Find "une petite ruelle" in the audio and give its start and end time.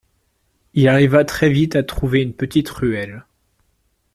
2.23-3.23